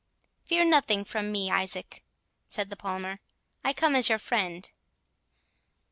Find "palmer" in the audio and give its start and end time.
2.75-3.19